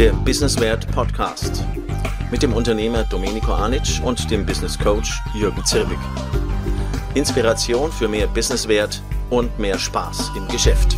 [0.00, 1.62] der Businesswert Podcast
[2.30, 5.98] mit dem Unternehmer Domenico Anic und dem Business Coach Jürgen Zirbig.
[7.12, 10.96] Inspiration für mehr Businesswert und mehr Spaß im Geschäft.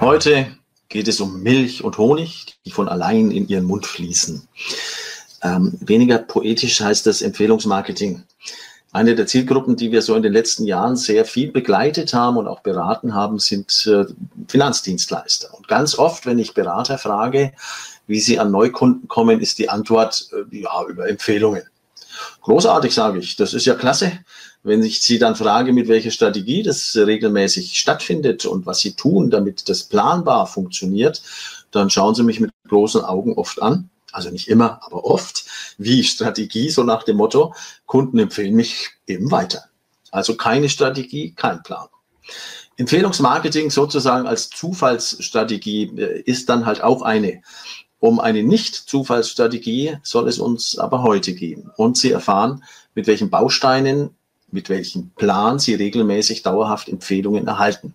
[0.00, 0.48] Heute
[0.88, 4.42] geht es um Milch und Honig, die von allein in ihren Mund fließen.
[5.44, 8.24] Ähm, weniger poetisch heißt das Empfehlungsmarketing.
[8.96, 12.48] Eine der Zielgruppen, die wir so in den letzten Jahren sehr viel begleitet haben und
[12.48, 14.06] auch beraten haben, sind äh,
[14.48, 15.52] Finanzdienstleister.
[15.52, 17.52] Und ganz oft, wenn ich Berater frage,
[18.06, 21.64] wie sie an Neukunden kommen, ist die Antwort, äh, ja, über Empfehlungen.
[22.40, 23.36] Großartig, sage ich.
[23.36, 24.12] Das ist ja klasse.
[24.62, 29.28] Wenn ich Sie dann frage, mit welcher Strategie das regelmäßig stattfindet und was Sie tun,
[29.28, 31.20] damit das planbar funktioniert,
[31.70, 35.44] dann schauen Sie mich mit großen Augen oft an also nicht immer, aber oft,
[35.76, 39.64] wie Strategie, so nach dem Motto, Kunden empfehlen mich eben weiter.
[40.10, 41.88] Also keine Strategie, kein Plan.
[42.78, 47.42] Empfehlungsmarketing sozusagen als Zufallsstrategie äh, ist dann halt auch eine.
[47.98, 51.70] Um eine Nicht-Zufallsstrategie soll es uns aber heute gehen.
[51.76, 54.10] Und Sie erfahren, mit welchen Bausteinen,
[54.50, 57.94] mit welchem Plan Sie regelmäßig dauerhaft Empfehlungen erhalten.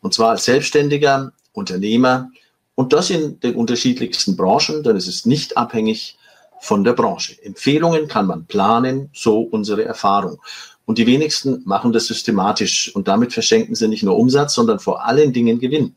[0.00, 2.30] Und zwar als Selbstständiger, Unternehmer,
[2.74, 6.16] und das in den unterschiedlichsten Branchen, denn es ist nicht abhängig
[6.60, 7.36] von der Branche.
[7.42, 10.38] Empfehlungen kann man planen, so unsere Erfahrung.
[10.84, 15.04] Und die wenigsten machen das systematisch und damit verschenken sie nicht nur Umsatz, sondern vor
[15.04, 15.94] allen Dingen Gewinn.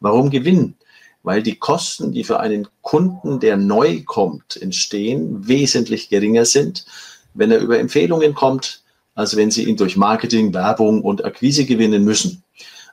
[0.00, 0.74] Warum Gewinn?
[1.22, 6.86] Weil die Kosten, die für einen Kunden, der neu kommt, entstehen, wesentlich geringer sind,
[7.34, 8.82] wenn er über Empfehlungen kommt,
[9.14, 12.42] als wenn sie ihn durch Marketing, Werbung und Akquise gewinnen müssen.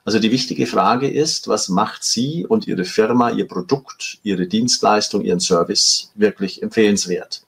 [0.07, 5.25] Also die wichtige Frage ist, was macht Sie und Ihre Firma, Ihr Produkt, Ihre Dienstleistung,
[5.25, 7.41] Ihren Service wirklich empfehlenswert?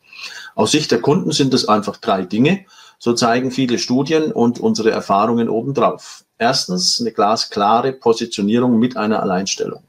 [0.56, 2.66] Aus Sicht der Kunden sind es einfach drei Dinge.
[2.98, 6.26] So zeigen viele Studien und unsere Erfahrungen obendrauf.
[6.38, 9.84] Erstens eine glasklare Positionierung mit einer Alleinstellung.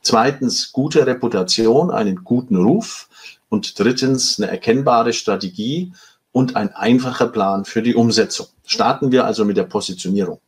[0.00, 3.08] Zweitens gute Reputation, einen guten Ruf.
[3.48, 5.92] Und drittens eine erkennbare Strategie
[6.32, 8.48] und ein einfacher Plan für die Umsetzung.
[8.66, 10.40] Starten wir also mit der Positionierung.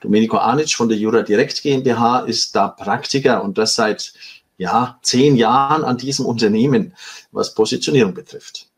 [0.00, 4.12] Domenico Anic von der Jura Direkt GmbH ist da Praktiker und das seit
[4.56, 6.94] ja, zehn Jahren an diesem Unternehmen,
[7.32, 8.68] was Positionierung betrifft.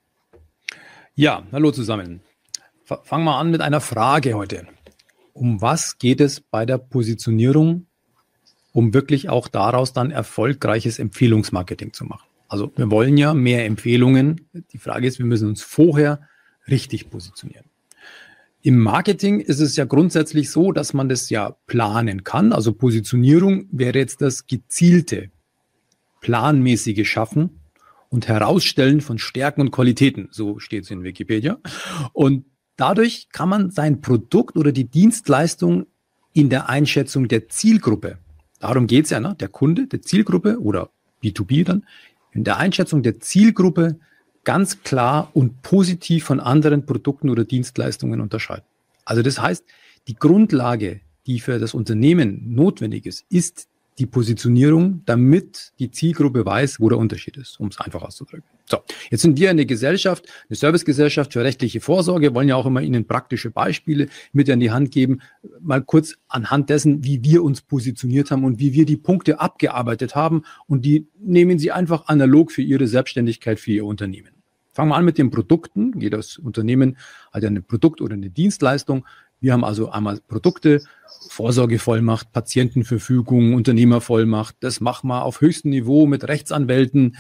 [1.15, 2.21] Ja, hallo zusammen.
[2.85, 4.67] Fangen wir an mit einer Frage heute.
[5.33, 7.87] Um was geht es bei der Positionierung,
[8.73, 12.27] um wirklich auch daraus dann erfolgreiches Empfehlungsmarketing zu machen?
[12.49, 14.49] Also wir wollen ja mehr Empfehlungen.
[14.73, 16.29] Die Frage ist, wir müssen uns vorher
[16.69, 17.70] richtig positionieren.
[18.63, 22.53] Im Marketing ist es ja grundsätzlich so, dass man das ja planen kann.
[22.53, 25.31] Also Positionierung wäre jetzt das gezielte,
[26.21, 27.61] planmäßige Schaffen
[28.11, 30.29] und Herausstellen von Stärken und Qualitäten.
[30.31, 31.59] So steht es in Wikipedia.
[32.13, 32.45] Und
[32.77, 35.87] dadurch kann man sein Produkt oder die Dienstleistung
[36.35, 38.19] in der Einschätzung der Zielgruppe,
[38.59, 39.35] darum geht es ja, ne?
[39.41, 40.91] der Kunde, der Zielgruppe oder
[41.23, 41.87] B2B dann,
[42.33, 43.99] in der Einschätzung der Zielgruppe
[44.45, 48.65] ganz klar und positiv von anderen Produkten oder Dienstleistungen unterscheiden.
[49.05, 49.65] Also das heißt,
[50.09, 53.69] die Grundlage, die für das Unternehmen notwendig ist, ist
[54.01, 58.49] die Positionierung, damit die Zielgruppe weiß, wo der Unterschied ist, um es einfach auszudrücken.
[58.65, 58.79] So,
[59.11, 63.07] jetzt sind wir eine Gesellschaft, eine Servicegesellschaft für rechtliche Vorsorge, wollen ja auch immer Ihnen
[63.07, 65.21] praktische Beispiele mit an die Hand geben,
[65.61, 70.15] mal kurz anhand dessen, wie wir uns positioniert haben und wie wir die Punkte abgearbeitet
[70.15, 74.31] haben und die nehmen Sie einfach analog für Ihre Selbstständigkeit, für Ihr Unternehmen.
[74.73, 76.01] Fangen wir an mit den Produkten.
[76.01, 76.97] Jedes Unternehmen
[77.33, 79.05] hat ja ein Produkt oder eine Dienstleistung.
[79.41, 80.83] Wir haben also einmal Produkte,
[81.29, 84.57] Vorsorgevollmacht, Patientenverfügung, Unternehmervollmacht.
[84.61, 87.17] Das machen wir auf höchstem Niveau mit Rechtsanwälten.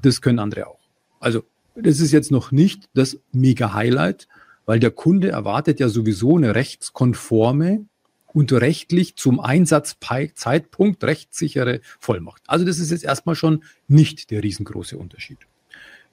[0.00, 0.80] Das können andere auch.
[1.20, 4.28] Also das ist jetzt noch nicht das Mega-Highlight,
[4.66, 7.86] weil der Kunde erwartet ja sowieso eine rechtskonforme
[8.32, 12.42] und rechtlich zum Einsatzzeitpunkt rechtssichere Vollmacht.
[12.46, 15.38] Also das ist jetzt erstmal schon nicht der riesengroße Unterschied.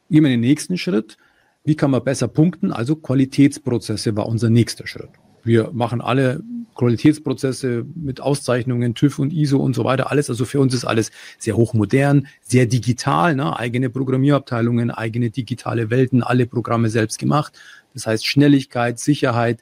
[0.09, 1.17] Gehen wir den nächsten Schritt.
[1.63, 2.71] Wie kann man besser punkten?
[2.71, 5.11] Also Qualitätsprozesse war unser nächster Schritt.
[5.43, 6.43] Wir machen alle
[6.75, 10.11] Qualitätsprozesse mit Auszeichnungen, TÜV und ISO und so weiter.
[10.11, 13.57] Alles, also für uns ist alles sehr hochmodern, sehr digital, ne?
[13.59, 17.59] eigene Programmierabteilungen, eigene digitale Welten, alle Programme selbst gemacht.
[17.93, 19.61] Das heißt Schnelligkeit, Sicherheit,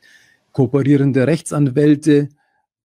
[0.51, 2.29] kooperierende Rechtsanwälte.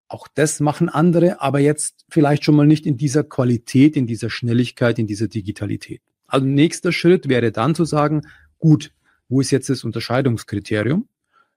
[0.09, 4.31] Auch das machen andere, aber jetzt vielleicht schon mal nicht in dieser Qualität, in dieser
[4.31, 6.01] Schnelligkeit, in dieser Digitalität.
[6.27, 8.23] Also nächster Schritt wäre dann zu sagen,
[8.59, 8.93] gut,
[9.29, 11.07] wo ist jetzt das Unterscheidungskriterium?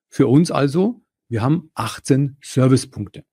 [0.09, 3.23] Für uns also, wir haben 18 Servicepunkte.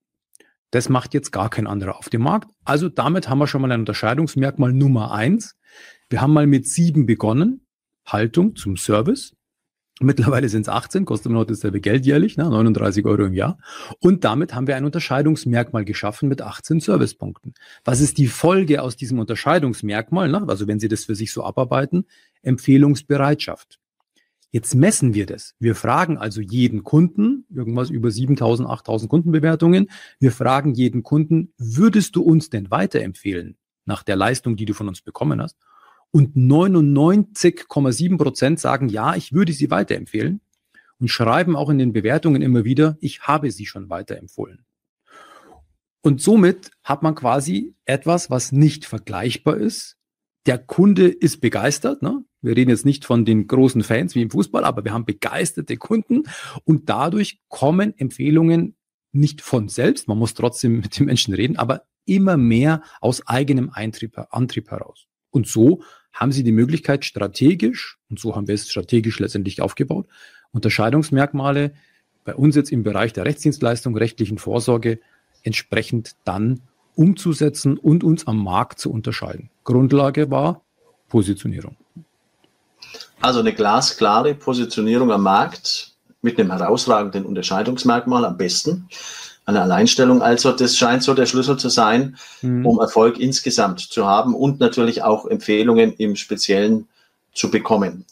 [0.71, 2.51] Das macht jetzt gar kein anderer auf dem Markt.
[2.65, 5.57] Also damit haben wir schon mal ein Unterscheidungsmerkmal Nummer eins.
[6.09, 7.67] Wir haben mal mit sieben begonnen.
[8.07, 9.35] Haltung zum Service.
[10.01, 13.59] Mittlerweile sind es 18, kostet immer noch dasselbe Geld jährlich, ne, 39 Euro im Jahr.
[14.01, 17.55] Und damit haben wir ein Unterscheidungsmerkmal geschaffen mit 18 Servicepunkten.
[17.85, 20.29] Was ist die Folge aus diesem Unterscheidungsmerkmal?
[20.29, 20.45] Ne?
[20.49, 22.07] Also wenn Sie das für sich so abarbeiten,
[22.43, 23.79] Empfehlungsbereitschaft.
[24.53, 25.55] Jetzt messen wir das.
[25.59, 29.89] Wir fragen also jeden Kunden, irgendwas über 7000, 8000 Kundenbewertungen.
[30.21, 33.57] Wir fragen jeden Kunden, würdest du uns denn weiterempfehlen
[33.87, 35.57] nach der Leistung, die du von uns bekommen hast?
[36.11, 40.43] Und 99,7 Prozent sagen, ja, ich würde sie weiterempfehlen
[41.01, 44.67] und schreiben auch in den Bewertungen immer wieder, ich habe sie schon weiterempfohlen.
[46.03, 49.97] Und somit hat man quasi etwas, was nicht vergleichbar ist.
[50.45, 52.03] Der Kunde ist begeistert.
[52.03, 52.23] Ne?
[52.43, 55.77] Wir reden jetzt nicht von den großen Fans wie im Fußball, aber wir haben begeisterte
[55.77, 56.25] Kunden
[56.65, 58.75] und dadurch kommen Empfehlungen
[59.13, 60.09] nicht von selbst.
[60.09, 65.07] Man muss trotzdem mit den Menschen reden, aber immer mehr aus eigenem Eintrieb, Antrieb heraus.
[65.31, 70.09] Und so haben Sie die Möglichkeit, strategisch, und so haben wir es strategisch letztendlich aufgebaut,
[70.51, 71.73] Unterscheidungsmerkmale
[72.25, 75.01] bei uns jetzt im Bereich der Rechtsdienstleistung, rechtlichen Vorsorge
[75.43, 76.61] entsprechend dann
[76.95, 79.51] umzusetzen und uns am Markt zu unterscheiden.
[79.65, 80.63] Grundlage war
[81.09, 81.77] Positionierung.
[83.23, 85.93] Also eine glasklare Positionierung am Markt
[86.23, 88.89] mit einem herausragenden Unterscheidungsmerkmal am besten
[89.45, 90.23] eine Alleinstellung.
[90.23, 92.67] Also das scheint so der Schlüssel zu sein, mhm.
[92.67, 96.89] um Erfolg insgesamt zu haben und natürlich auch Empfehlungen im Speziellen
[97.33, 98.05] zu bekommen.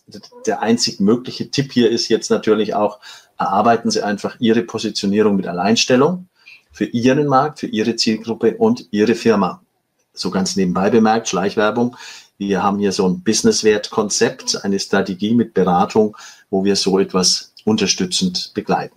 [0.47, 3.01] Der einzig mögliche Tipp hier ist jetzt natürlich auch,
[3.37, 6.29] erarbeiten Sie einfach Ihre Positionierung mit Alleinstellung
[6.73, 9.61] für Ihren Markt, für Ihre Zielgruppe und Ihre Firma.
[10.13, 11.97] So ganz nebenbei bemerkt, Schleichwerbung.
[12.39, 16.17] Wir haben hier so ein Businesswert-Konzept, eine Strategie mit Beratung,
[16.49, 18.97] wo wir so etwas unterstützend begleiten.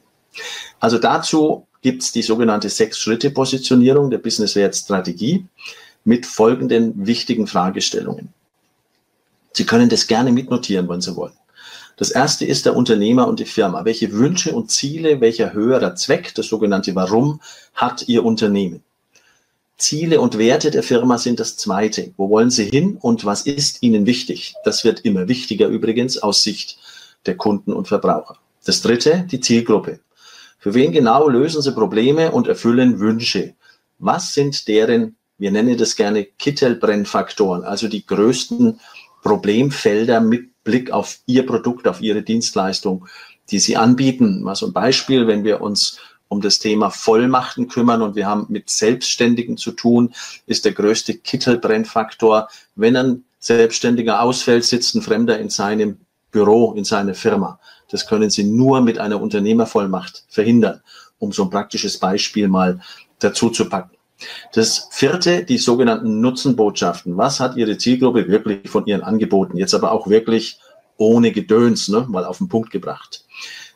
[0.79, 5.45] Also dazu gibt es die sogenannte Sechs-Schritte-Positionierung der Business-Wert-Strategie
[6.05, 8.33] mit folgenden wichtigen Fragestellungen.
[9.51, 11.33] Sie können das gerne mitnotieren, wenn Sie wollen.
[11.97, 13.85] Das erste ist der Unternehmer und die Firma.
[13.85, 17.39] Welche Wünsche und Ziele, welcher höherer Zweck, das sogenannte Warum,
[17.75, 18.83] hat Ihr Unternehmen?
[19.77, 22.13] Ziele und Werte der Firma sind das zweite.
[22.17, 24.55] Wo wollen Sie hin und was ist Ihnen wichtig?
[24.63, 26.77] Das wird immer wichtiger übrigens aus Sicht
[27.25, 28.37] der Kunden und Verbraucher.
[28.65, 29.99] Das dritte, die Zielgruppe.
[30.59, 33.55] Für wen genau lösen sie Probleme und erfüllen Wünsche?
[33.99, 38.79] Was sind deren, wir nennen das gerne Kittelbrennfaktoren, also die größten
[39.23, 43.07] Problemfelder mit Blick auf ihr Produkt, auf ihre Dienstleistung,
[43.51, 44.41] die sie anbieten?
[44.41, 45.99] Mal so ein Beispiel, wenn wir uns
[46.33, 50.13] um das Thema Vollmachten kümmern und wir haben mit Selbstständigen zu tun,
[50.47, 55.97] ist der größte Kittelbrennfaktor, wenn ein Selbstständiger ausfällt, sitzt ein Fremder in seinem
[56.31, 57.59] Büro, in seiner Firma.
[57.91, 60.81] Das können Sie nur mit einer Unternehmervollmacht verhindern,
[61.19, 62.81] um so ein praktisches Beispiel mal
[63.19, 63.91] dazu zu packen.
[64.53, 67.15] Das vierte, die sogenannten Nutzenbotschaften.
[67.15, 69.57] Was hat Ihre Zielgruppe wirklich von Ihren Angeboten?
[69.57, 70.57] Jetzt aber auch wirklich
[70.97, 73.22] ohne Gedöns, ne, mal auf den Punkt gebracht.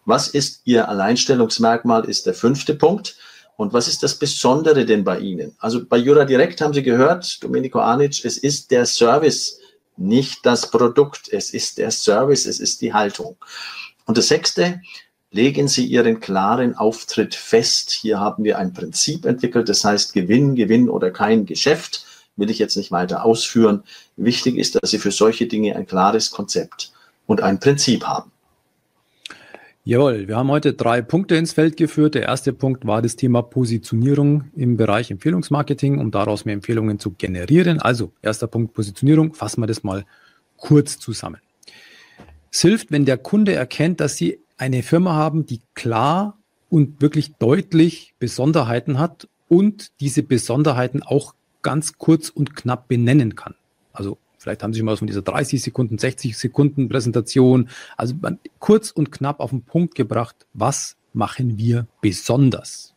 [0.07, 3.17] Was ist Ihr Alleinstellungsmerkmal, ist der fünfte Punkt.
[3.57, 5.53] Und was ist das Besondere denn bei Ihnen?
[5.59, 9.59] Also bei Jura Direkt haben Sie gehört, Domenico Anic, es ist der Service,
[9.97, 11.27] nicht das Produkt.
[11.29, 13.35] Es ist der Service, es ist die Haltung.
[14.05, 14.79] Und das sechste,
[15.31, 17.91] legen Sie Ihren klaren Auftritt fest.
[17.91, 22.05] Hier haben wir ein Prinzip entwickelt, das heißt Gewinn, Gewinn oder kein Geschäft.
[22.37, 23.83] Will ich jetzt nicht weiter ausführen.
[24.15, 26.93] Wichtig ist, dass Sie für solche Dinge ein klares Konzept
[27.25, 28.31] und ein Prinzip haben.
[29.87, 32.13] Jawohl, wir haben heute drei Punkte ins Feld geführt.
[32.13, 37.11] Der erste Punkt war das Thema Positionierung im Bereich Empfehlungsmarketing, um daraus mehr Empfehlungen zu
[37.11, 37.79] generieren.
[37.79, 39.33] Also, erster Punkt Positionierung.
[39.33, 40.03] Fassen wir das mal
[40.57, 41.39] kurz zusammen.
[42.51, 46.37] Es hilft, wenn der Kunde erkennt, dass Sie eine Firma haben, die klar
[46.69, 53.55] und wirklich deutlich Besonderheiten hat und diese Besonderheiten auch ganz kurz und knapp benennen kann.
[53.93, 58.15] Also vielleicht haben Sie schon mal von dieser 30 Sekunden, 60 Sekunden Präsentation, also
[58.59, 62.93] kurz und knapp auf den Punkt gebracht, was machen wir besonders?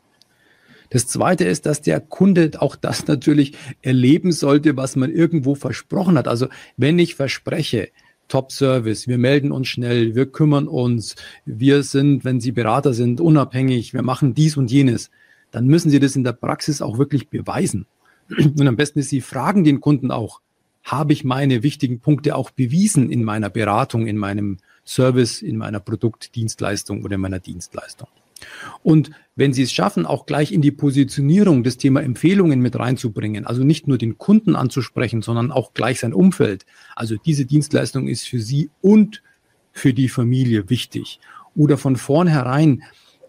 [0.91, 6.19] Das zweite ist, dass der Kunde auch das natürlich erleben sollte, was man irgendwo versprochen
[6.19, 6.29] hat.
[6.29, 7.89] Also wenn ich verspreche,
[8.29, 13.93] Top-Service, wir melden uns schnell, wir kümmern uns, wir sind, wenn Sie Berater sind, unabhängig,
[13.93, 15.11] wir machen dies und jenes,
[15.51, 17.87] dann müssen Sie das in der Praxis auch wirklich beweisen.
[18.29, 20.41] Und am besten ist, Sie fragen den Kunden auch,
[20.83, 25.81] habe ich meine wichtigen Punkte auch bewiesen in meiner Beratung, in meinem Service, in meiner
[25.81, 28.09] Produktdienstleistung oder in meiner Dienstleistung?
[28.83, 33.47] Und wenn Sie es schaffen, auch gleich in die Positionierung das Thema Empfehlungen mit reinzubringen,
[33.47, 36.65] also nicht nur den Kunden anzusprechen, sondern auch gleich sein Umfeld.
[36.97, 39.23] Also diese Dienstleistung ist für Sie und
[39.73, 41.21] für die Familie wichtig.
[41.55, 42.83] Oder von vornherein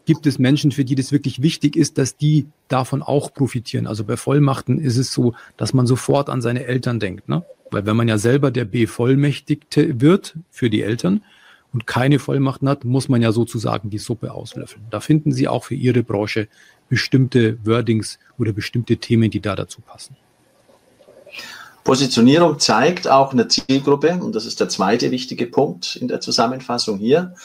[0.06, 3.88] gibt es Menschen, für die das wirklich wichtig ist, dass die davon auch profitieren.
[3.88, 7.30] Also bei Vollmachten ist es so, dass man sofort an seine Eltern denkt.
[7.30, 7.44] Ne?
[7.70, 11.22] Weil wenn man ja selber der Bevollmächtigte wird für die Eltern,
[11.74, 14.86] und keine Vollmachten hat, muss man ja sozusagen die Suppe auslöffeln.
[14.90, 16.48] Da finden Sie auch für Ihre Branche
[16.90, 20.16] bestimmte Wordings oder bestimmte Themen, die da dazu passen.
[21.84, 26.98] Positionierung zeigt auch eine Zielgruppe und das ist der zweite wichtige Punkt in der Zusammenfassung
[26.98, 27.36] hier.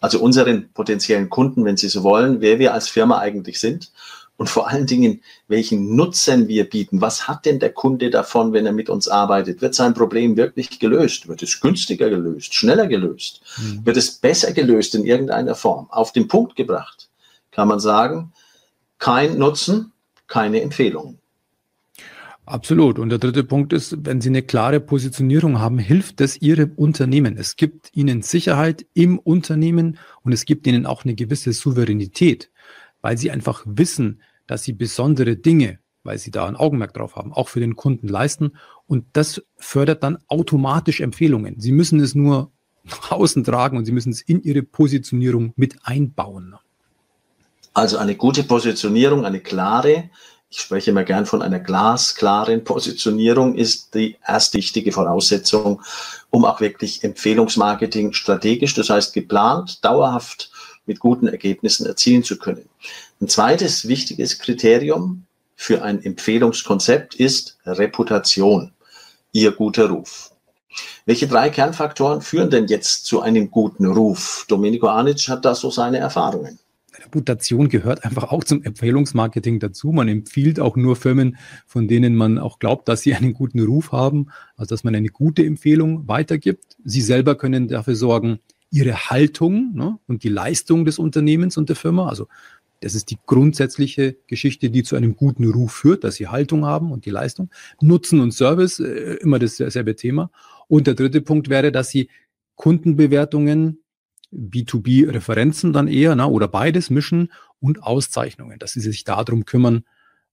[0.00, 3.92] Also unseren potenziellen Kunden, wenn Sie so wollen, wer wir als Firma eigentlich sind
[4.36, 7.00] und vor allen Dingen, welchen Nutzen wir bieten.
[7.00, 9.62] Was hat denn der Kunde davon, wenn er mit uns arbeitet?
[9.62, 11.28] Wird sein Problem wirklich gelöst?
[11.28, 12.54] Wird es günstiger gelöst?
[12.54, 13.40] Schneller gelöst?
[13.56, 13.86] Mhm.
[13.86, 15.88] Wird es besser gelöst in irgendeiner Form?
[15.90, 17.08] Auf den Punkt gebracht
[17.50, 18.32] kann man sagen,
[18.98, 19.92] kein Nutzen,
[20.26, 21.18] keine Empfehlungen.
[22.46, 23.00] Absolut.
[23.00, 27.36] Und der dritte Punkt ist, wenn Sie eine klare Positionierung haben, hilft das Ihrem Unternehmen.
[27.36, 32.52] Es gibt Ihnen Sicherheit im Unternehmen und es gibt Ihnen auch eine gewisse Souveränität,
[33.02, 37.32] weil Sie einfach wissen, dass Sie besondere Dinge, weil Sie da ein Augenmerk drauf haben,
[37.32, 38.52] auch für den Kunden leisten.
[38.86, 41.58] Und das fördert dann automatisch Empfehlungen.
[41.58, 42.52] Sie müssen es nur
[42.84, 46.54] nach außen tragen und Sie müssen es in Ihre Positionierung mit einbauen.
[47.74, 50.10] Also eine gute Positionierung, eine klare,
[50.48, 55.82] ich spreche immer gern von einer glasklaren Positionierung, ist die erste wichtige Voraussetzung,
[56.30, 60.50] um auch wirklich Empfehlungsmarketing strategisch, das heißt geplant, dauerhaft
[60.86, 62.68] mit guten Ergebnissen erzielen zu können.
[63.20, 65.26] Ein zweites wichtiges Kriterium
[65.56, 68.72] für ein Empfehlungskonzept ist Reputation,
[69.32, 70.30] ihr guter Ruf.
[71.06, 74.44] Welche drei Kernfaktoren führen denn jetzt zu einem guten Ruf?
[74.48, 76.58] Domenico Anic hat da so seine Erfahrungen.
[77.06, 79.92] Reputation gehört einfach auch zum Empfehlungsmarketing dazu.
[79.92, 81.36] Man empfiehlt auch nur Firmen,
[81.66, 85.08] von denen man auch glaubt, dass sie einen guten Ruf haben, also dass man eine
[85.08, 86.76] gute Empfehlung weitergibt.
[86.84, 91.76] Sie selber können dafür sorgen, ihre Haltung ne, und die Leistung des Unternehmens und der
[91.76, 92.26] Firma, also
[92.80, 96.92] das ist die grundsätzliche Geschichte, die zu einem guten Ruf führt, dass sie Haltung haben
[96.92, 97.50] und die Leistung.
[97.80, 100.30] Nutzen und Service, äh, immer dasselbe Thema.
[100.68, 102.10] Und der dritte Punkt wäre, dass sie
[102.54, 103.78] Kundenbewertungen
[104.36, 109.84] B2B-Referenzen dann eher, na, oder beides mischen und Auszeichnungen, dass sie sich darum kümmern,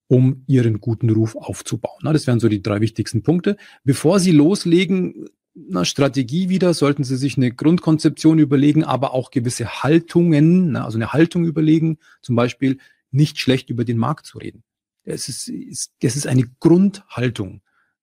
[0.07, 1.99] um ihren guten Ruf aufzubauen.
[2.03, 3.55] Na, das wären so die drei wichtigsten Punkte.
[3.83, 9.83] Bevor Sie loslegen, na, Strategie wieder, sollten Sie sich eine Grundkonzeption überlegen, aber auch gewisse
[9.83, 12.77] Haltungen, na, also eine Haltung überlegen, zum Beispiel
[13.11, 14.63] nicht schlecht über den Markt zu reden.
[15.03, 17.61] Es ist, es ist eine Grundhaltung.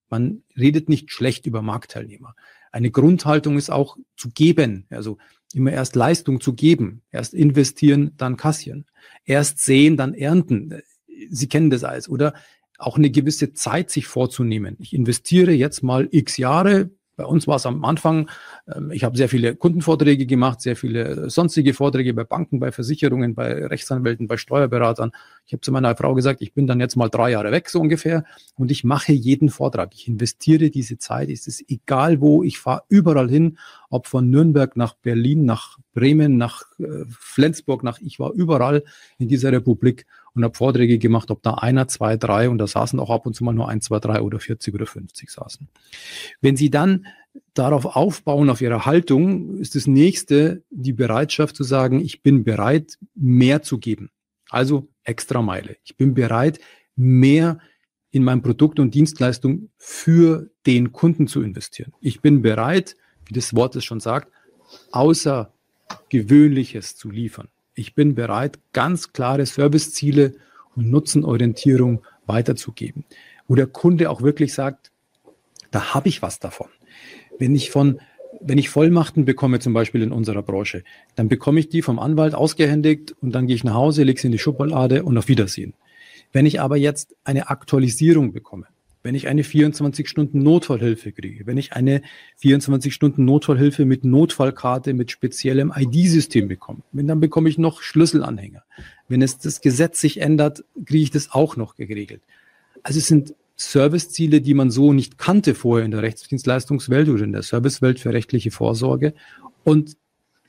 [0.09, 2.35] Man redet nicht schlecht über Marktteilnehmer.
[2.71, 4.85] Eine Grundhaltung ist auch zu geben.
[4.89, 5.17] Also
[5.55, 8.85] immer erst Leistung zu geben, erst investieren, dann kassieren,
[9.25, 10.81] erst sehen, dann ernten.
[11.29, 12.33] Sie kennen das alles, oder?
[12.77, 14.75] Auch eine gewisse Zeit sich vorzunehmen.
[14.79, 18.29] Ich investiere jetzt mal x Jahre, bei uns war es am Anfang,
[18.73, 23.35] ähm, ich habe sehr viele Kundenvorträge gemacht, sehr viele sonstige Vorträge bei Banken, bei Versicherungen,
[23.35, 25.11] bei Rechtsanwälten, bei Steuerberatern.
[25.45, 27.79] Ich habe zu meiner Frau gesagt, ich bin dann jetzt mal drei Jahre weg, so
[27.79, 28.23] ungefähr,
[28.55, 29.93] und ich mache jeden Vortrag.
[29.93, 31.29] Ich investiere diese Zeit.
[31.29, 33.57] Es ist egal wo, ich fahre überall hin,
[33.89, 38.83] ob von Nürnberg nach Berlin, nach Bremen, nach äh, Flensburg, nach ich war überall
[39.17, 42.99] in dieser Republik und habe Vorträge gemacht, ob da einer, zwei, drei und da saßen
[42.99, 45.67] auch ab und zu mal nur ein, zwei, drei oder 40 oder 50 saßen.
[46.41, 47.05] Wenn Sie dann
[47.53, 52.97] darauf aufbauen, auf Ihrer Haltung, ist das nächste die Bereitschaft zu sagen, ich bin bereit,
[53.15, 54.09] mehr zu geben.
[54.49, 55.77] Also extra Meile.
[55.83, 56.59] Ich bin bereit,
[56.95, 57.59] mehr
[58.11, 61.93] in mein Produkt und Dienstleistung für den Kunden zu investieren.
[62.01, 64.29] Ich bin bereit, wie das Wort es schon sagt,
[64.91, 67.47] außergewöhnliches zu liefern.
[67.73, 70.35] Ich bin bereit, ganz klare Serviceziele
[70.75, 73.05] und Nutzenorientierung weiterzugeben,
[73.47, 74.91] wo der Kunde auch wirklich sagt,
[75.71, 76.67] da habe ich was davon.
[77.39, 77.99] Wenn ich von
[78.43, 80.83] wenn ich Vollmachten bekomme, zum Beispiel in unserer Branche,
[81.15, 84.27] dann bekomme ich die vom Anwalt ausgehändigt und dann gehe ich nach Hause, lege sie
[84.27, 85.73] in die Schublade und auf Wiedersehen.
[86.31, 88.67] Wenn ich aber jetzt eine Aktualisierung bekomme,
[89.03, 92.01] wenn ich eine 24-Stunden-Notfallhilfe kriege, wenn ich eine
[92.41, 98.63] 24-Stunden-Notfallhilfe mit Notfallkarte, mit speziellem ID-System bekomme, wenn dann bekomme ich noch Schlüsselanhänger.
[99.07, 102.21] Wenn es das Gesetz sich ändert, kriege ich das auch noch geregelt.
[102.83, 107.31] Also es sind Serviceziele, die man so nicht kannte vorher in der Rechtsdienstleistungswelt oder in
[107.31, 109.13] der Servicewelt für rechtliche Vorsorge
[109.63, 109.97] und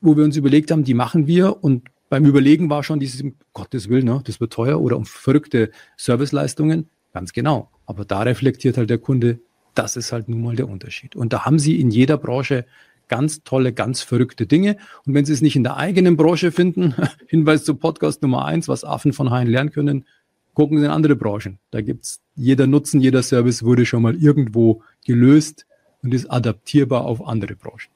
[0.00, 3.36] wo wir uns überlegt haben, die machen wir und beim Überlegen war schon dieses, um
[3.54, 6.90] Gottes Willen, ne, das wird teuer oder um verrückte Serviceleistungen.
[7.12, 7.70] Ganz genau.
[7.86, 9.40] Aber da reflektiert halt der Kunde,
[9.74, 11.16] das ist halt nun mal der Unterschied.
[11.16, 12.66] Und da haben Sie in jeder Branche
[13.08, 14.76] ganz tolle, ganz verrückte Dinge.
[15.04, 16.94] Und wenn Sie es nicht in der eigenen Branche finden,
[17.26, 20.06] Hinweis zu Podcast Nummer eins, was Affen von Haien lernen können,
[20.54, 21.58] gucken Sie in andere Branchen.
[21.70, 25.66] Da gibt's jeder Nutzen, jeder Service wurde schon mal irgendwo gelöst
[26.02, 27.90] und ist adaptierbar auf andere Branchen.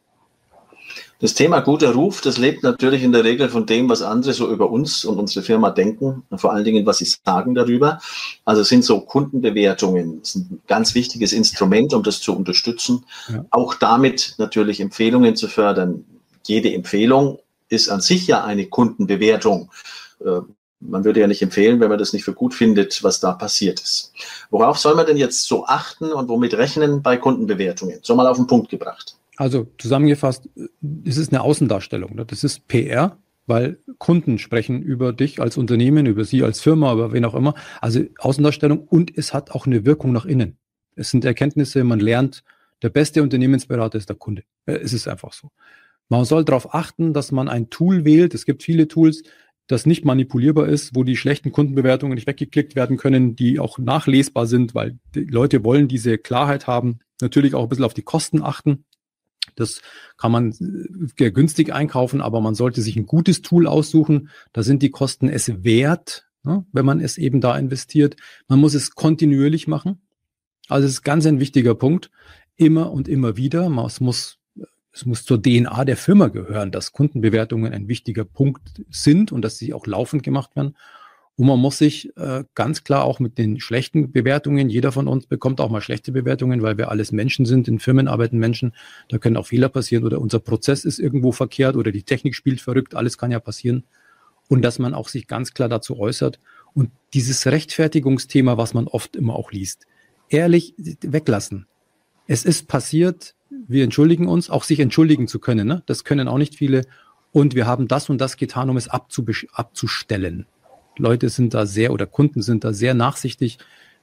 [1.18, 4.50] Das Thema guter Ruf, das lebt natürlich in der Regel von dem, was andere so
[4.50, 8.00] über uns und unsere Firma denken, vor allen Dingen, was sie sagen darüber.
[8.44, 13.04] Also sind so Kundenbewertungen sind ein ganz wichtiges Instrument, um das zu unterstützen.
[13.28, 13.46] Ja.
[13.50, 16.04] Auch damit natürlich Empfehlungen zu fördern,
[16.46, 19.70] jede Empfehlung ist an sich ja eine Kundenbewertung.
[20.20, 20.40] Äh,
[20.80, 23.80] man würde ja nicht empfehlen, wenn man das nicht für gut findet, was da passiert
[23.80, 24.12] ist.
[24.50, 28.00] Worauf soll man denn jetzt so achten und womit rechnen bei Kundenbewertungen?
[28.02, 29.15] So mal auf den Punkt gebracht.
[29.36, 30.48] Also zusammengefasst,
[31.04, 32.16] es ist eine Außendarstellung.
[32.16, 32.24] Ne?
[32.24, 37.12] Das ist PR, weil Kunden sprechen über dich als Unternehmen, über sie als Firma, über
[37.12, 37.54] wen auch immer.
[37.80, 40.58] Also Außendarstellung und es hat auch eine Wirkung nach innen.
[40.94, 42.42] Es sind Erkenntnisse, man lernt,
[42.82, 44.42] der beste Unternehmensberater ist der Kunde.
[44.66, 45.50] Äh, es ist einfach so.
[46.08, 48.34] Man soll darauf achten, dass man ein Tool wählt.
[48.34, 49.22] Es gibt viele Tools,
[49.66, 54.46] das nicht manipulierbar ist, wo die schlechten Kundenbewertungen nicht weggeklickt werden können, die auch nachlesbar
[54.46, 57.00] sind, weil die Leute wollen diese Klarheit haben.
[57.20, 58.84] Natürlich auch ein bisschen auf die Kosten achten.
[59.56, 59.80] Das
[60.16, 60.52] kann man
[61.18, 64.30] äh, günstig einkaufen, aber man sollte sich ein gutes Tool aussuchen.
[64.52, 68.16] Da sind die Kosten es wert, ne, wenn man es eben da investiert.
[68.46, 70.00] Man muss es kontinuierlich machen.
[70.68, 72.10] Also es ist ganz ein wichtiger Punkt.
[72.56, 73.70] Immer und immer wieder.
[73.86, 74.38] Es muss,
[74.92, 79.58] es muss zur DNA der Firma gehören, dass Kundenbewertungen ein wichtiger Punkt sind und dass
[79.58, 80.76] sie auch laufend gemacht werden.
[81.36, 85.26] Und man muss sich äh, ganz klar auch mit den schlechten Bewertungen, jeder von uns
[85.26, 88.72] bekommt auch mal schlechte Bewertungen, weil wir alles Menschen sind, in Firmen arbeiten Menschen,
[89.10, 92.62] da können auch Fehler passieren oder unser Prozess ist irgendwo verkehrt oder die Technik spielt
[92.62, 93.84] verrückt, alles kann ja passieren.
[94.48, 96.38] Und dass man auch sich ganz klar dazu äußert.
[96.72, 99.86] Und dieses Rechtfertigungsthema, was man oft immer auch liest,
[100.28, 101.66] ehrlich weglassen.
[102.28, 105.66] Es ist passiert, wir entschuldigen uns, auch sich entschuldigen zu können.
[105.66, 105.82] Ne?
[105.86, 106.82] Das können auch nicht viele.
[107.32, 110.46] Und wir haben das und das getan, um es abzustellen.
[110.98, 113.58] Leute sind da sehr oder Kunden sind da sehr nachsichtig,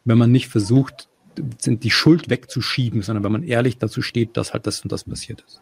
[0.06, 1.08] wenn man nicht versucht,
[1.38, 5.44] die Schuld wegzuschieben, sondern wenn man ehrlich dazu steht, dass halt das und das passiert
[5.48, 5.62] ist.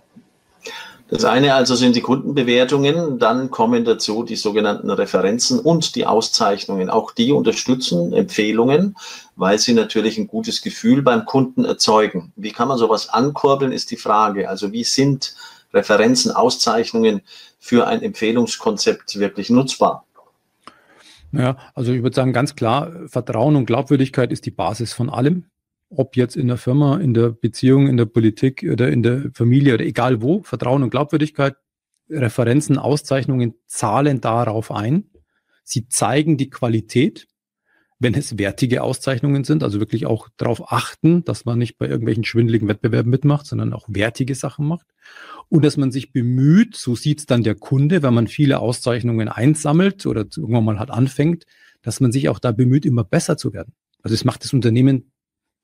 [1.12, 6.90] Das eine also sind die Kundenbewertungen, dann kommen dazu die sogenannten Referenzen und die Auszeichnungen.
[6.90, 8.96] Auch die unterstützen Empfehlungen,
[9.36, 12.32] weil sie natürlich ein gutes Gefühl beim Kunden erzeugen.
[12.38, 14.48] Wie kann man sowas ankurbeln, ist die Frage.
[14.48, 15.36] Also wie sind
[15.74, 17.24] Referenzen, Auszeichnungen
[17.60, 20.06] für ein Empfehlungskonzept wirklich nutzbar?
[21.34, 25.46] Ja, also ich würde sagen, ganz klar, Vertrauen und Glaubwürdigkeit ist die Basis von allem.
[25.90, 29.76] Ob jetzt in der Firma, in der Beziehung, in der Politik oder in der Familie
[29.76, 31.56] oder egal wo, Vertrauen und Glaubwürdigkeit,
[32.10, 35.10] Referenzen, Auszeichnungen zahlen darauf ein.
[35.64, 37.28] Sie zeigen die Qualität,
[38.02, 42.24] wenn es wertige Auszeichnungen sind, also wirklich auch darauf achten, dass man nicht bei irgendwelchen
[42.24, 44.88] schwindeligen Wettbewerben mitmacht, sondern auch wertige Sachen macht
[45.50, 49.28] und dass man sich bemüht, so sieht es dann der Kunde, wenn man viele Auszeichnungen
[49.28, 51.46] einsammelt oder irgendwann mal hat anfängt,
[51.84, 53.74] dass man sich auch da bemüht, immer besser zu werden.
[54.02, 55.12] Also es macht das Unternehmen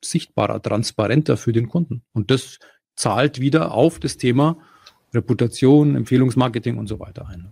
[0.04, 2.04] sichtbarer, transparenter für den Kunden.
[2.14, 2.60] Und das
[2.96, 4.58] zahlt wieder auf das Thema
[5.12, 7.52] Reputation, Empfehlungsmarketing und so weiter ein.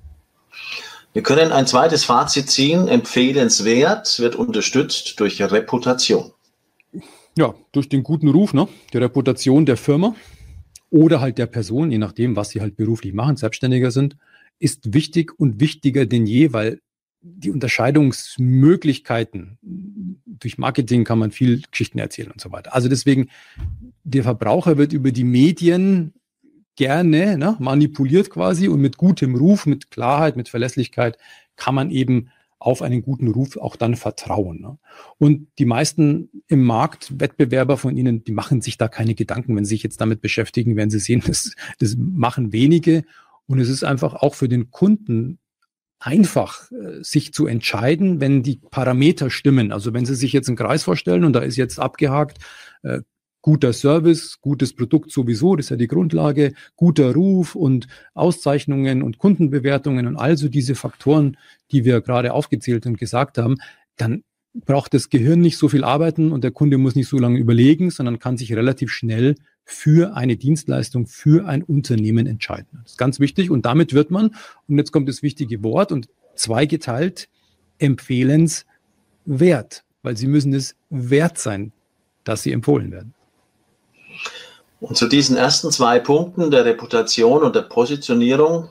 [1.16, 2.90] Wir können ein zweites Fazit ziehen.
[2.90, 6.34] Empfehlenswert wird unterstützt durch Reputation.
[7.38, 8.68] Ja, durch den guten Ruf, ne?
[8.92, 10.14] die Reputation der Firma
[10.90, 14.18] oder halt der Person, je nachdem, was sie halt beruflich machen, Selbstständiger sind,
[14.60, 16.82] ist wichtig und wichtiger denn je, weil
[17.22, 22.76] die Unterscheidungsmöglichkeiten durch Marketing kann man viel Geschichten erzählen und so weiter.
[22.76, 23.30] Also deswegen,
[24.04, 26.14] der Verbraucher wird über die Medien
[26.76, 31.18] gerne ne, manipuliert quasi und mit gutem Ruf, mit Klarheit, mit Verlässlichkeit
[31.56, 34.62] kann man eben auf einen guten Ruf auch dann vertrauen.
[34.62, 34.78] Ne?
[35.18, 39.56] Und die meisten im Markt Wettbewerber von ihnen, die machen sich da keine Gedanken.
[39.56, 43.04] Wenn sie sich jetzt damit beschäftigen, werden sie sehen, das, das machen wenige.
[43.48, 45.38] Und es ist einfach auch für den Kunden
[46.00, 49.72] einfach, äh, sich zu entscheiden, wenn die Parameter stimmen.
[49.72, 52.40] Also wenn Sie sich jetzt einen Kreis vorstellen und da ist jetzt abgehakt,
[52.84, 53.02] äh,
[53.46, 59.20] guter Service, gutes Produkt sowieso, das ist ja die Grundlage, guter Ruf und Auszeichnungen und
[59.20, 61.38] Kundenbewertungen und also diese Faktoren,
[61.70, 63.58] die wir gerade aufgezählt und gesagt haben,
[63.98, 64.24] dann
[64.56, 67.92] braucht das Gehirn nicht so viel arbeiten und der Kunde muss nicht so lange überlegen,
[67.92, 72.80] sondern kann sich relativ schnell für eine Dienstleistung, für ein Unternehmen entscheiden.
[72.82, 74.32] Das ist ganz wichtig und damit wird man,
[74.68, 77.30] und jetzt kommt das wichtige Wort und zweigeteilt,
[77.78, 78.66] empfehlenswert,
[80.02, 81.74] weil sie müssen es wert sein,
[82.24, 83.14] dass sie empfohlen werden.
[84.80, 88.70] Und zu diesen ersten zwei Punkten der Reputation und der Positionierung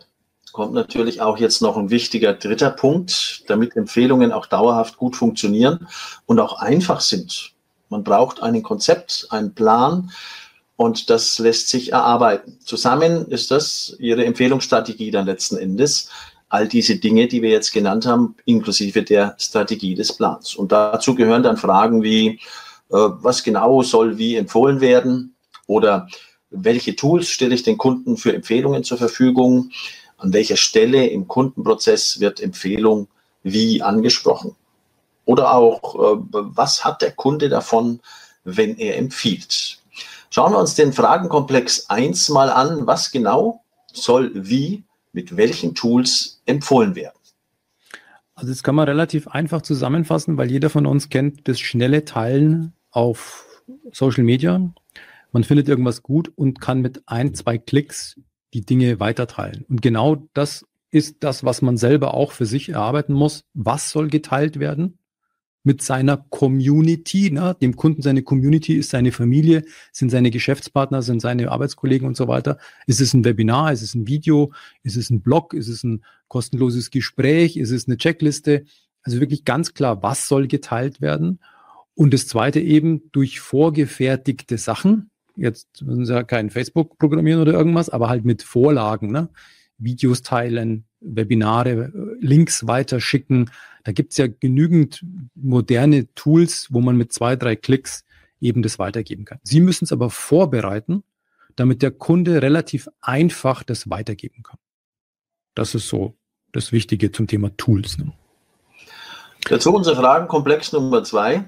[0.52, 5.88] kommt natürlich auch jetzt noch ein wichtiger dritter Punkt, damit Empfehlungen auch dauerhaft gut funktionieren
[6.26, 7.54] und auch einfach sind.
[7.88, 10.12] Man braucht ein Konzept, einen Plan
[10.76, 12.58] und das lässt sich erarbeiten.
[12.64, 16.08] Zusammen ist das Ihre Empfehlungsstrategie dann letzten Endes.
[16.48, 20.54] All diese Dinge, die wir jetzt genannt haben, inklusive der Strategie des Plans.
[20.54, 22.38] Und dazu gehören dann Fragen wie, äh,
[22.90, 25.33] was genau soll wie empfohlen werden?
[25.66, 26.08] Oder
[26.50, 29.70] welche Tools stelle ich den Kunden für Empfehlungen zur Verfügung?
[30.16, 33.08] An welcher Stelle im Kundenprozess wird Empfehlung
[33.42, 34.56] wie angesprochen?
[35.24, 38.00] Oder auch, äh, was hat der Kunde davon,
[38.44, 39.78] wenn er empfiehlt?
[40.30, 42.86] Schauen wir uns den Fragenkomplex 1 mal an.
[42.86, 47.18] Was genau soll wie mit welchen Tools empfohlen werden?
[48.34, 52.72] Also das kann man relativ einfach zusammenfassen, weil jeder von uns kennt das schnelle Teilen
[52.90, 53.46] auf
[53.92, 54.60] Social Media.
[55.34, 58.20] Man findet irgendwas gut und kann mit ein, zwei Klicks
[58.54, 59.64] die Dinge weiterteilen.
[59.68, 63.44] Und genau das ist das, was man selber auch für sich erarbeiten muss.
[63.52, 64.98] Was soll geteilt werden?
[65.64, 67.30] mit seiner Community.
[67.30, 67.56] Ne?
[67.60, 72.28] Dem Kunden seine Community ist seine Familie, sind seine Geschäftspartner, sind seine Arbeitskollegen und so
[72.28, 72.58] weiter.
[72.86, 76.04] Ist es ein Webinar, ist es ein Video, ist es ein Blog, ist es ein
[76.28, 78.66] kostenloses Gespräch, ist es eine Checkliste?
[79.02, 81.40] Also wirklich ganz klar, was soll geteilt werden?
[81.94, 85.10] Und das zweite eben durch vorgefertigte Sachen.
[85.36, 89.28] Jetzt müssen Sie ja kein Facebook programmieren oder irgendwas, aber halt mit Vorlagen, ne?
[89.78, 93.50] Videos teilen, Webinare, Links weiterschicken,
[93.84, 98.04] da gibt es ja genügend moderne Tools, wo man mit zwei, drei Klicks
[98.40, 99.38] eben das weitergeben kann.
[99.42, 101.02] Sie müssen es aber vorbereiten,
[101.56, 104.58] damit der Kunde relativ einfach das weitergeben kann.
[105.54, 106.16] Das ist so
[106.52, 107.98] das Wichtige zum Thema Tools.
[107.98, 108.12] Ne?
[109.48, 111.44] Dazu unser Fragenkomplex Nummer zwei.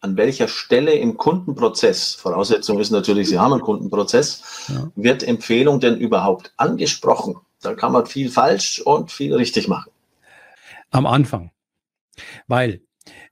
[0.00, 4.90] An welcher Stelle im Kundenprozess, Voraussetzung ist natürlich, Sie haben einen Kundenprozess, ja.
[4.94, 7.36] wird Empfehlung denn überhaupt angesprochen?
[7.62, 9.90] Da kann man viel falsch und viel richtig machen
[10.90, 11.50] am Anfang.
[12.46, 12.80] Weil,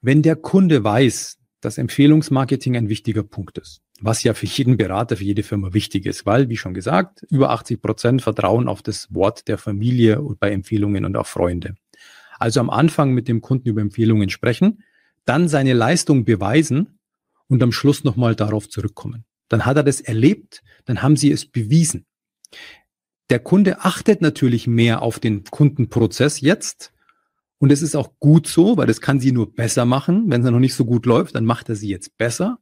[0.00, 5.16] wenn der Kunde weiß, dass Empfehlungsmarketing ein wichtiger Punkt ist, was ja für jeden Berater,
[5.16, 9.12] für jede Firma wichtig ist, weil, wie schon gesagt, über 80 Prozent vertrauen auf das
[9.12, 11.74] Wort der Familie und bei Empfehlungen und auch Freunde.
[12.38, 14.82] Also am Anfang mit dem Kunden über Empfehlungen sprechen,
[15.26, 16.98] dann seine Leistung beweisen
[17.48, 19.24] und am Schluss nochmal darauf zurückkommen.
[19.48, 22.06] Dann hat er das erlebt, dann haben sie es bewiesen.
[23.28, 26.92] Der Kunde achtet natürlich mehr auf den Kundenprozess jetzt,
[27.58, 30.30] und es ist auch gut so, weil das kann sie nur besser machen.
[30.30, 32.58] Wenn es noch nicht so gut läuft, dann macht er sie jetzt besser.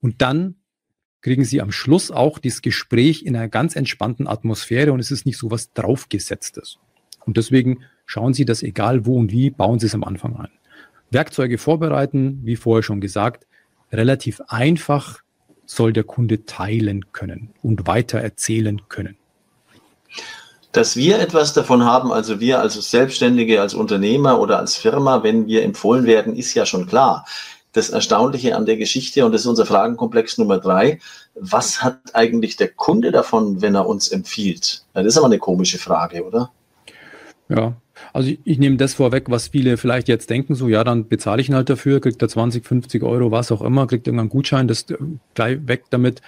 [0.00, 0.56] Und dann
[1.20, 5.26] kriegen sie am Schluss auch das Gespräch in einer ganz entspannten Atmosphäre und es ist
[5.26, 6.78] nicht so was draufgesetztes.
[7.26, 10.50] Und deswegen schauen Sie das egal wo und wie, bauen Sie es am Anfang ein.
[11.10, 13.46] Werkzeuge vorbereiten, wie vorher schon gesagt,
[13.92, 15.20] relativ einfach
[15.66, 19.16] soll der Kunde teilen können und weiter erzählen können.
[20.72, 25.46] Dass wir etwas davon haben, also wir als Selbstständige, als Unternehmer oder als Firma, wenn
[25.46, 27.26] wir empfohlen werden, ist ja schon klar.
[27.72, 31.00] Das Erstaunliche an der Geschichte, und das ist unser Fragenkomplex Nummer drei,
[31.34, 34.84] was hat eigentlich der Kunde davon, wenn er uns empfiehlt?
[34.94, 36.50] Das ist aber eine komische Frage, oder?
[37.48, 37.74] Ja,
[38.12, 41.40] also ich, ich, nehme das vorweg, was viele vielleicht jetzt denken, so ja, dann bezahle
[41.40, 44.68] ich ihn halt dafür, kriegt er 20, 50 Euro, was auch immer, kriegt irgendeinen Gutschein,
[44.68, 44.96] das äh,
[45.34, 46.22] gleich weg damit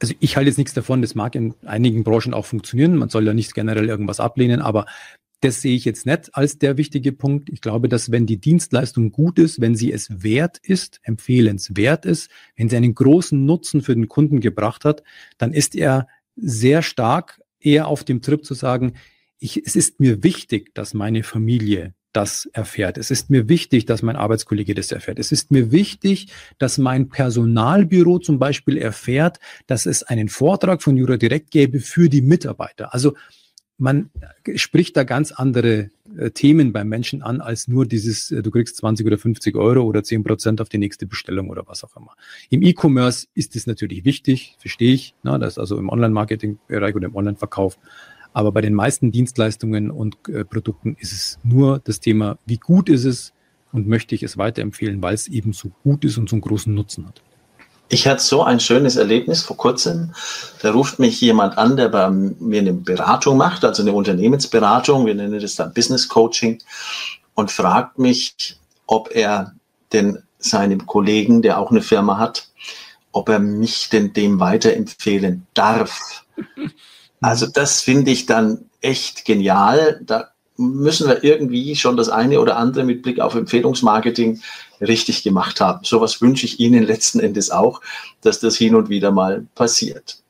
[0.00, 3.24] also ich halte jetzt nichts davon, das mag in einigen Branchen auch funktionieren, man soll
[3.24, 4.86] ja nicht generell irgendwas ablehnen, aber
[5.42, 7.50] das sehe ich jetzt nicht als der wichtige Punkt.
[7.50, 12.30] Ich glaube, dass wenn die Dienstleistung gut ist, wenn sie es wert ist, empfehlenswert ist,
[12.56, 15.02] wenn sie einen großen Nutzen für den Kunden gebracht hat,
[15.38, 18.94] dann ist er sehr stark eher auf dem Trip zu sagen,
[19.42, 22.98] ich, es ist mir wichtig, dass meine Familie das erfährt.
[22.98, 25.18] Es ist mir wichtig, dass mein Arbeitskollege das erfährt.
[25.18, 26.28] Es ist mir wichtig,
[26.58, 32.08] dass mein Personalbüro zum Beispiel erfährt, dass es einen Vortrag von Jura Direkt gäbe für
[32.08, 32.92] die Mitarbeiter.
[32.94, 33.14] Also
[33.78, 34.10] man
[34.54, 38.76] spricht da ganz andere äh, Themen beim Menschen an, als nur dieses, äh, du kriegst
[38.76, 42.14] 20 oder 50 Euro oder 10 Prozent auf die nächste Bestellung oder was auch immer.
[42.50, 47.06] Im E-Commerce ist es natürlich wichtig, verstehe ich, na, das ist also im Online-Marketing-Bereich oder
[47.06, 47.78] im Online-Verkauf.
[48.32, 52.88] Aber bei den meisten Dienstleistungen und äh, Produkten ist es nur das Thema, wie gut
[52.88, 53.32] ist es
[53.72, 56.72] und möchte ich es weiterempfehlen, weil es eben so gut ist und so einen großen
[56.72, 57.22] Nutzen hat.
[57.88, 60.14] Ich hatte so ein schönes Erlebnis vor kurzem.
[60.62, 65.14] Da ruft mich jemand an, der bei mir eine Beratung macht, also eine Unternehmensberatung, wir
[65.14, 66.58] nennen das dann Business Coaching,
[67.34, 69.52] und fragt mich, ob er
[69.92, 72.48] denn seinem Kollegen, der auch eine Firma hat,
[73.12, 76.24] ob er mich denn dem weiterempfehlen darf.
[77.22, 80.00] Also das finde ich dann echt genial.
[80.04, 84.40] Da müssen wir irgendwie schon das eine oder andere mit Blick auf Empfehlungsmarketing
[84.80, 85.84] richtig gemacht haben.
[85.84, 87.80] Sowas wünsche ich Ihnen letzten Endes auch,
[88.20, 90.21] dass das hin und wieder mal passiert.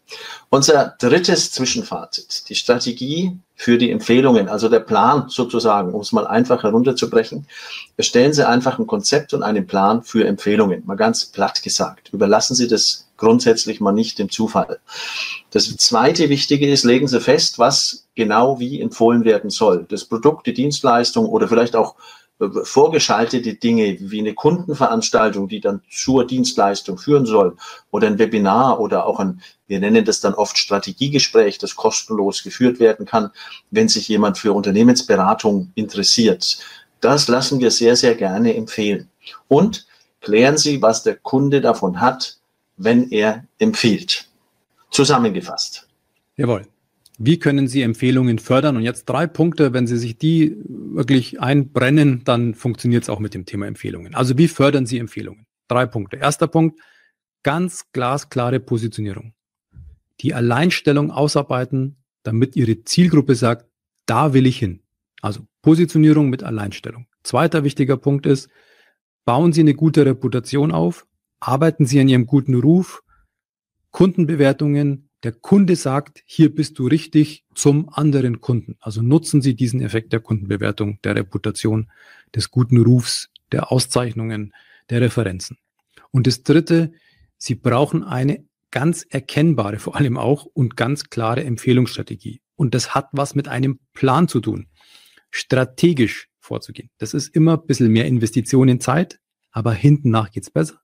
[0.51, 6.27] Unser drittes Zwischenfazit, die Strategie für die Empfehlungen, also der Plan sozusagen, um es mal
[6.27, 7.47] einfach herunterzubrechen.
[7.97, 12.11] Erstellen Sie einfach ein Konzept und einen Plan für Empfehlungen, mal ganz platt gesagt.
[12.13, 14.81] Überlassen Sie das grundsätzlich mal nicht dem Zufall.
[15.53, 19.87] Das zweite Wichtige ist, legen Sie fest, was genau wie empfohlen werden soll.
[19.89, 21.95] Das Produkt, die Dienstleistung oder vielleicht auch
[22.65, 27.57] vorgeschaltete Dinge wie eine Kundenveranstaltung, die dann zur Dienstleistung führen soll
[27.91, 32.81] oder ein Webinar oder auch ein, wir nennen das dann oft Strategiegespräch, das kostenlos geführt
[32.81, 33.31] werden kann,
[33.71, 36.59] wenn sich jemand für Unternehmensberatung interessiert.
[37.01, 39.09] Das lassen wir sehr, sehr gerne empfehlen.
[39.49, 39.87] Und
[40.21, 42.39] klären Sie, was der Kunde davon hat,
[42.77, 44.29] wenn er empfiehlt.
[44.91, 45.87] Zusammengefasst.
[46.37, 46.72] Jawohl.
[47.19, 48.77] Wie können Sie Empfehlungen fördern?
[48.77, 53.35] Und jetzt drei Punkte, wenn Sie sich die wirklich einbrennen, dann funktioniert es auch mit
[53.35, 54.15] dem Thema Empfehlungen.
[54.15, 55.47] Also wie fördern Sie Empfehlungen?
[55.69, 56.17] Drei Punkte.
[56.17, 56.81] Erster Punkt,
[57.43, 59.35] ganz glasklare Positionierung.
[60.21, 63.67] Die Alleinstellung ausarbeiten, damit Ihre Zielgruppe sagt,
[64.07, 64.81] da will ich hin.
[65.21, 67.07] Also Positionierung mit Alleinstellung.
[67.23, 68.49] Zweiter wichtiger Punkt ist,
[69.25, 71.07] bauen Sie eine gute Reputation auf,
[71.41, 73.03] arbeiten Sie an Ihrem guten Ruf,
[73.91, 78.77] Kundenbewertungen, der Kunde sagt, hier bist du richtig zum anderen Kunden.
[78.81, 81.91] Also nutzen Sie diesen Effekt der Kundenbewertung, der Reputation,
[82.35, 84.53] des guten Rufs, der Auszeichnungen,
[84.91, 85.59] der Referenzen.
[86.11, 86.93] Und das Dritte,
[87.37, 92.41] Sie brauchen eine ganz erkennbare, vor allem auch und ganz klare Empfehlungsstrategie.
[92.57, 94.67] Und das hat was mit einem Plan zu tun,
[95.31, 96.91] strategisch vorzugehen.
[96.99, 100.81] Das ist immer ein bisschen mehr Investition in Zeit, aber hinten nach geht's besser.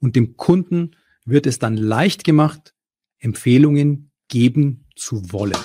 [0.00, 2.74] Und dem Kunden wird es dann leicht gemacht,
[3.24, 5.56] Empfehlungen geben zu wollen.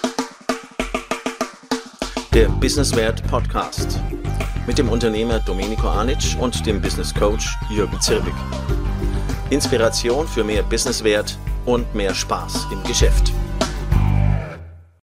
[2.33, 3.99] Der Businesswert Podcast
[4.65, 8.33] mit dem Unternehmer Domenico Anic und dem Business Coach Jürgen Zirbig.
[9.49, 13.33] Inspiration für mehr Businesswert und mehr Spaß im Geschäft.